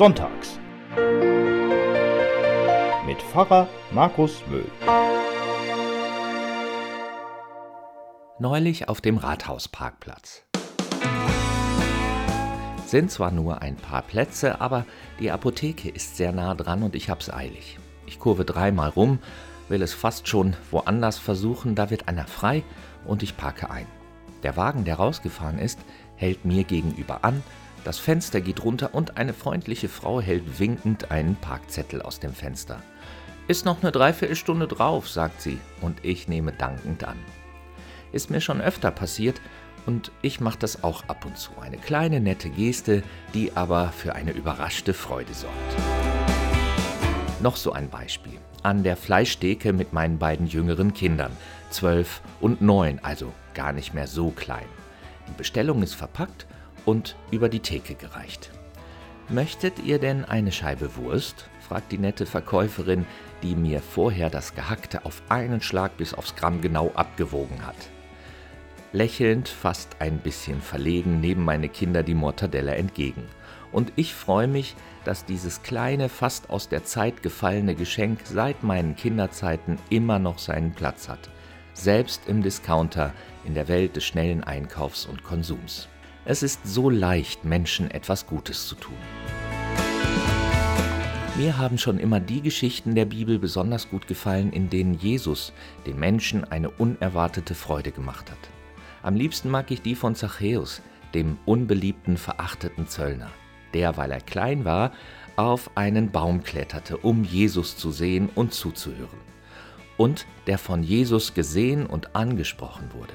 Sonntags. 0.00 0.58
Mit 3.04 3.20
Pfarrer 3.20 3.68
Markus 3.90 4.42
Möhl. 4.48 4.64
Neulich 8.38 8.88
auf 8.88 9.02
dem 9.02 9.18
Rathausparkplatz. 9.18 10.44
Sind 12.86 13.10
zwar 13.10 13.30
nur 13.30 13.60
ein 13.60 13.76
paar 13.76 14.00
Plätze, 14.00 14.62
aber 14.62 14.86
die 15.18 15.30
Apotheke 15.30 15.90
ist 15.90 16.16
sehr 16.16 16.32
nah 16.32 16.54
dran 16.54 16.82
und 16.82 16.94
ich 16.94 17.10
hab's 17.10 17.30
eilig. 17.30 17.78
Ich 18.06 18.18
kurve 18.18 18.46
dreimal 18.46 18.88
rum, 18.88 19.18
will 19.68 19.82
es 19.82 19.92
fast 19.92 20.28
schon 20.28 20.56
woanders 20.70 21.18
versuchen, 21.18 21.74
da 21.74 21.90
wird 21.90 22.08
einer 22.08 22.26
frei 22.26 22.62
und 23.04 23.22
ich 23.22 23.36
parke 23.36 23.70
ein. 23.70 23.86
Der 24.44 24.56
Wagen, 24.56 24.86
der 24.86 24.94
rausgefahren 24.94 25.58
ist, 25.58 25.78
hält 26.16 26.46
mir 26.46 26.64
gegenüber 26.64 27.22
an, 27.22 27.42
das 27.84 27.98
Fenster 27.98 28.40
geht 28.40 28.62
runter 28.62 28.94
und 28.94 29.16
eine 29.16 29.32
freundliche 29.32 29.88
Frau 29.88 30.20
hält 30.20 30.58
winkend 30.58 31.10
einen 31.10 31.36
Parkzettel 31.36 32.02
aus 32.02 32.20
dem 32.20 32.34
Fenster. 32.34 32.82
Ist 33.48 33.64
noch 33.64 33.82
eine 33.82 33.90
Dreiviertelstunde 33.90 34.68
drauf, 34.68 35.08
sagt 35.08 35.40
sie, 35.40 35.58
und 35.80 36.04
ich 36.04 36.28
nehme 36.28 36.52
dankend 36.52 37.04
an. 37.04 37.16
Ist 38.12 38.30
mir 38.30 38.40
schon 38.40 38.60
öfter 38.60 38.90
passiert 38.90 39.40
und 39.86 40.12
ich 40.20 40.40
mache 40.40 40.58
das 40.58 40.84
auch 40.84 41.04
ab 41.08 41.24
und 41.24 41.38
zu. 41.38 41.52
Eine 41.58 41.78
kleine 41.78 42.20
nette 42.20 42.50
Geste, 42.50 43.02
die 43.32 43.56
aber 43.56 43.88
für 43.88 44.14
eine 44.14 44.32
überraschte 44.32 44.92
Freude 44.92 45.32
sorgt. 45.32 45.56
Noch 47.42 47.56
so 47.56 47.72
ein 47.72 47.88
Beispiel. 47.88 48.38
An 48.62 48.82
der 48.82 48.96
Fleischtheke 48.96 49.72
mit 49.72 49.94
meinen 49.94 50.18
beiden 50.18 50.46
jüngeren 50.46 50.92
Kindern, 50.92 51.32
zwölf 51.70 52.20
und 52.42 52.60
neun, 52.60 53.00
also 53.02 53.32
gar 53.54 53.72
nicht 53.72 53.94
mehr 53.94 54.06
so 54.06 54.30
klein. 54.30 54.66
Die 55.26 55.32
Bestellung 55.38 55.82
ist 55.82 55.94
verpackt 55.94 56.46
und 56.84 57.16
über 57.30 57.48
die 57.48 57.60
Theke 57.60 57.94
gereicht. 57.94 58.50
Möchtet 59.28 59.78
ihr 59.78 59.98
denn 59.98 60.24
eine 60.24 60.52
Scheibe 60.52 60.96
Wurst? 60.96 61.48
fragt 61.60 61.92
die 61.92 61.98
nette 61.98 62.26
Verkäuferin, 62.26 63.06
die 63.44 63.54
mir 63.54 63.80
vorher 63.80 64.28
das 64.28 64.54
Gehackte 64.54 65.04
auf 65.04 65.22
einen 65.28 65.60
Schlag 65.60 65.96
bis 65.96 66.14
aufs 66.14 66.34
Gramm 66.34 66.60
genau 66.60 66.90
abgewogen 66.94 67.64
hat. 67.64 67.76
Lächelnd, 68.92 69.48
fast 69.48 70.00
ein 70.00 70.18
bisschen 70.18 70.60
verlegen, 70.60 71.20
nehmen 71.20 71.44
meine 71.44 71.68
Kinder 71.68 72.02
die 72.02 72.14
Mortadella 72.14 72.72
entgegen. 72.72 73.22
Und 73.70 73.92
ich 73.94 74.14
freue 74.14 74.48
mich, 74.48 74.74
dass 75.04 75.24
dieses 75.24 75.62
kleine, 75.62 76.08
fast 76.08 76.50
aus 76.50 76.68
der 76.68 76.84
Zeit 76.84 77.22
gefallene 77.22 77.76
Geschenk 77.76 78.18
seit 78.24 78.64
meinen 78.64 78.96
Kinderzeiten 78.96 79.78
immer 79.90 80.18
noch 80.18 80.40
seinen 80.40 80.72
Platz 80.72 81.08
hat. 81.08 81.30
Selbst 81.72 82.22
im 82.26 82.42
Discounter 82.42 83.12
in 83.44 83.54
der 83.54 83.68
Welt 83.68 83.94
des 83.94 84.04
schnellen 84.04 84.42
Einkaufs 84.42 85.06
und 85.06 85.22
Konsums. 85.22 85.88
Es 86.26 86.42
ist 86.42 86.66
so 86.66 86.90
leicht, 86.90 87.44
Menschen 87.46 87.90
etwas 87.90 88.26
Gutes 88.26 88.68
zu 88.68 88.74
tun. 88.74 88.96
Mir 91.36 91.56
haben 91.56 91.78
schon 91.78 91.98
immer 91.98 92.20
die 92.20 92.42
Geschichten 92.42 92.94
der 92.94 93.06
Bibel 93.06 93.38
besonders 93.38 93.88
gut 93.88 94.06
gefallen, 94.06 94.52
in 94.52 94.68
denen 94.68 94.92
Jesus 94.92 95.54
den 95.86 95.98
Menschen 95.98 96.44
eine 96.44 96.68
unerwartete 96.68 97.54
Freude 97.54 97.90
gemacht 97.90 98.30
hat. 98.30 98.38
Am 99.02 99.16
liebsten 99.16 99.48
mag 99.48 99.70
ich 99.70 99.80
die 99.80 99.94
von 99.94 100.14
Zachäus, 100.14 100.82
dem 101.14 101.38
unbeliebten, 101.46 102.18
verachteten 102.18 102.86
Zöllner, 102.86 103.30
der, 103.72 103.96
weil 103.96 104.10
er 104.10 104.20
klein 104.20 104.66
war, 104.66 104.92
auf 105.36 105.70
einen 105.74 106.10
Baum 106.10 106.44
kletterte, 106.44 106.98
um 106.98 107.24
Jesus 107.24 107.78
zu 107.78 107.90
sehen 107.90 108.28
und 108.34 108.52
zuzuhören. 108.52 109.20
Und 109.96 110.26
der 110.46 110.58
von 110.58 110.82
Jesus 110.82 111.32
gesehen 111.32 111.86
und 111.86 112.14
angesprochen 112.14 112.90
wurde. 112.92 113.14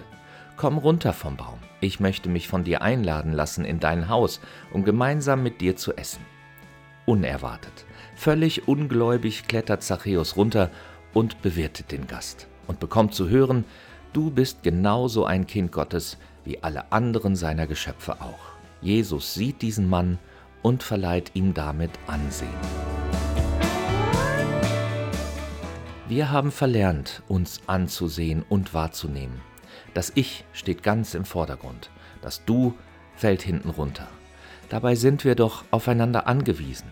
Komm 0.57 0.79
runter 0.79 1.13
vom 1.13 1.37
Baum, 1.37 1.59
ich 1.81 1.99
möchte 1.99 2.29
mich 2.29 2.47
von 2.47 2.63
dir 2.63 2.81
einladen 2.81 3.33
lassen 3.33 3.65
in 3.65 3.79
dein 3.79 4.09
Haus, 4.09 4.39
um 4.71 4.83
gemeinsam 4.83 5.43
mit 5.43 5.61
dir 5.61 5.75
zu 5.75 5.95
essen. 5.95 6.21
Unerwartet, 7.05 7.85
völlig 8.15 8.67
ungläubig 8.67 9.47
klettert 9.47 9.83
Zachäus 9.83 10.35
runter 10.35 10.71
und 11.13 11.41
bewirtet 11.41 11.91
den 11.91 12.07
Gast 12.07 12.47
und 12.67 12.79
bekommt 12.79 13.13
zu 13.13 13.29
hören, 13.29 13.65
du 14.13 14.31
bist 14.31 14.63
genauso 14.63 15.25
ein 15.25 15.45
Kind 15.45 15.71
Gottes 15.71 16.17
wie 16.43 16.63
alle 16.63 16.91
anderen 16.91 17.35
seiner 17.35 17.67
Geschöpfe 17.67 18.21
auch. 18.21 18.55
Jesus 18.81 19.33
sieht 19.33 19.61
diesen 19.61 19.89
Mann 19.89 20.19
und 20.61 20.83
verleiht 20.83 21.31
ihm 21.35 21.53
damit 21.53 21.91
Ansehen. 22.07 22.49
Wir 26.07 26.31
haben 26.31 26.51
verlernt, 26.51 27.23
uns 27.27 27.61
anzusehen 27.65 28.45
und 28.47 28.75
wahrzunehmen. 28.75 29.41
Das 29.93 30.11
Ich 30.15 30.45
steht 30.53 30.83
ganz 30.83 31.13
im 31.13 31.25
Vordergrund, 31.25 31.89
das 32.21 32.43
Du 32.45 32.73
fällt 33.15 33.41
hinten 33.41 33.69
runter. 33.69 34.07
Dabei 34.69 34.95
sind 34.95 35.23
wir 35.23 35.35
doch 35.35 35.63
aufeinander 35.71 36.27
angewiesen. 36.27 36.91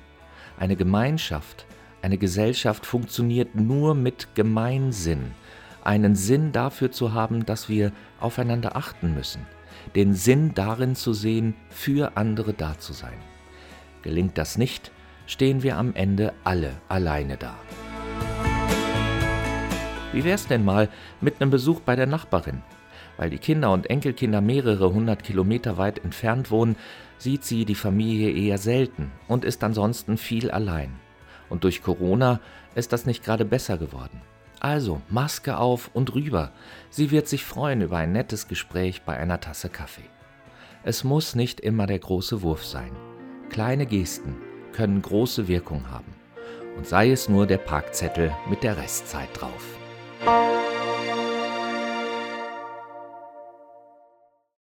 Eine 0.58 0.76
Gemeinschaft, 0.76 1.66
eine 2.02 2.18
Gesellschaft 2.18 2.86
funktioniert 2.86 3.56
nur 3.56 3.96
mit 3.96 4.36
Gemeinsinn, 4.36 5.32
einen 5.84 6.16
Sinn 6.16 6.52
dafür 6.52 6.92
zu 6.92 7.14
haben, 7.14 7.46
dass 7.46 7.70
wir 7.70 7.92
aufeinander 8.20 8.76
achten 8.76 9.14
müssen, 9.14 9.46
den 9.96 10.14
Sinn 10.14 10.54
darin 10.54 10.96
zu 10.96 11.14
sehen, 11.14 11.56
für 11.70 12.16
andere 12.16 12.54
da 12.54 12.78
zu 12.78 12.94
sein. 12.94 13.18
Gelingt 14.02 14.38
das 14.38 14.58
nicht, 14.58 14.92
stehen 15.26 15.64
wir 15.64 15.78
am 15.78 15.96
Ende 15.96 16.34
alle 16.44 16.74
alleine 16.90 17.38
da. 17.38 17.56
Wie 20.14 20.24
wär's 20.24 20.46
denn 20.46 20.64
mal 20.64 20.90
mit 21.22 21.42
einem 21.42 21.50
Besuch 21.50 21.80
bei 21.80 21.96
der 21.96 22.06
Nachbarin? 22.06 22.62
Weil 23.18 23.32
die 23.32 23.40
Kinder 23.40 23.72
und 23.72 23.90
Enkelkinder 23.90 24.42
mehrere 24.42 24.94
hundert 24.94 25.24
Kilometer 25.24 25.78
weit 25.78 26.04
entfernt 26.04 26.52
wohnen, 26.52 26.76
sieht 27.18 27.44
sie 27.44 27.66
die 27.66 27.74
Familie 27.74 28.32
eher 28.32 28.60
selten 28.60 29.12
und 29.28 29.44
ist 29.44 29.64
ansonsten 29.64 30.18
viel 30.18 30.52
allein. 30.52 30.94
Und 31.50 31.64
durch 31.64 31.82
Corona 31.82 32.40
ist 32.76 32.94
das 32.94 33.08
nicht 33.08 33.24
gerade 33.24 33.44
besser 33.44 33.78
geworden. 33.80 34.22
Also 34.60 35.02
Maske 35.10 35.58
auf 35.58 35.90
und 35.94 36.14
rüber. 36.14 36.52
Sie 36.92 37.10
wird 37.10 37.28
sich 37.28 37.44
freuen 37.44 37.82
über 37.82 37.98
ein 37.98 38.12
nettes 38.12 38.48
Gespräch 38.48 39.02
bei 39.02 39.18
einer 39.18 39.40
Tasse 39.40 39.70
Kaffee. 39.70 40.10
Es 40.84 41.04
muss 41.04 41.34
nicht 41.34 41.60
immer 41.60 41.88
der 41.88 42.00
große 42.00 42.44
Wurf 42.44 42.66
sein. 42.66 42.92
Kleine 43.50 43.88
Gesten 43.88 44.36
können 44.74 45.02
große 45.02 45.48
Wirkung 45.48 45.90
haben. 45.90 46.14
Und 46.78 46.88
sei 46.88 47.12
es 47.12 47.30
nur 47.30 47.48
der 47.48 47.58
Parkzettel 47.58 48.32
mit 48.50 48.64
der 48.64 48.78
Restzeit 48.78 49.30
drauf. 49.34 49.78
Música 50.26 50.73